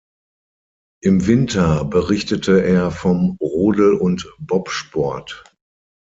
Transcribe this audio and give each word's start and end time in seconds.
Im 1.03 1.27
Winter 1.27 1.85
berichtete 1.85 2.63
er 2.65 2.89
vom 2.89 3.37
Rodel- 3.39 3.93
und 3.93 4.33
Bobsport. 4.39 5.43